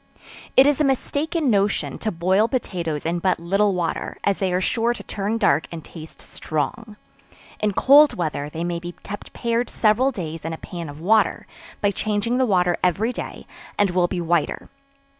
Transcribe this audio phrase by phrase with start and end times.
[0.57, 4.59] It is a mistaken notion, to boil potatoes in but little water, as they are
[4.59, 6.95] sure to turn dark and taste strong.
[7.59, 11.45] In cold weather they may be kept pared several days in a pan of water,
[11.81, 13.45] by changing the water every day,
[13.77, 14.69] and will be whiter.